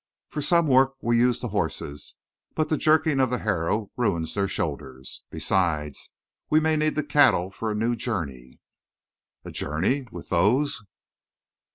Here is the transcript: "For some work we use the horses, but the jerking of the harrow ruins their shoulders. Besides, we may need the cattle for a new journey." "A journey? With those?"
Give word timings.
"For 0.29 0.41
some 0.41 0.65
work 0.65 0.93
we 1.03 1.19
use 1.19 1.41
the 1.41 1.49
horses, 1.49 2.15
but 2.55 2.69
the 2.69 2.75
jerking 2.77 3.19
of 3.19 3.29
the 3.29 3.37
harrow 3.37 3.91
ruins 3.95 4.33
their 4.33 4.47
shoulders. 4.47 5.25
Besides, 5.29 6.11
we 6.49 6.59
may 6.59 6.75
need 6.75 6.95
the 6.95 7.03
cattle 7.03 7.51
for 7.51 7.69
a 7.71 7.75
new 7.75 7.95
journey." 7.95 8.61
"A 9.45 9.51
journey? 9.51 10.07
With 10.11 10.29
those?" 10.29 10.83